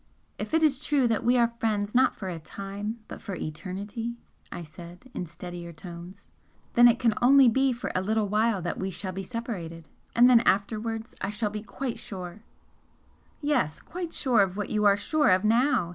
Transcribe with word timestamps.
"If 0.39 0.55
it 0.55 0.63
is 0.63 0.83
true 0.83 1.07
that 1.07 1.23
we 1.23 1.37
are 1.37 1.53
friends 1.59 1.93
not 1.93 2.15
for 2.15 2.27
a 2.27 2.39
time 2.39 3.01
but 3.07 3.21
for 3.21 3.35
eternity" 3.35 4.15
I 4.51 4.63
said, 4.63 5.11
in 5.13 5.27
steadier 5.27 5.71
tones 5.71 6.31
"then 6.73 6.87
it 6.87 6.97
can 6.97 7.13
only 7.21 7.47
be 7.47 7.71
for 7.71 7.91
a 7.93 8.01
little 8.01 8.27
while 8.27 8.63
that 8.63 8.79
we 8.79 8.89
shall 8.89 9.11
be 9.11 9.21
separated. 9.21 9.87
And 10.15 10.27
then 10.27 10.39
afterwards 10.39 11.13
I 11.21 11.29
shall 11.29 11.51
be 11.51 11.61
quite 11.61 11.99
sure" 11.99 12.41
"Yes 13.41 13.79
quite 13.79 14.11
sure 14.11 14.41
of 14.41 14.57
what 14.57 14.71
you 14.71 14.85
are 14.85 14.97
sure 14.97 15.29
of 15.29 15.43
now!" 15.43 15.89